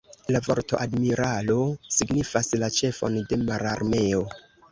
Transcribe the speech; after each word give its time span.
La 0.35 0.39
vorto 0.45 0.79
"admiralo" 0.83 1.57
signifas 1.97 2.49
la 2.63 2.71
ĉefon 2.79 3.21
de 3.33 3.41
mararmeo. 3.45 4.27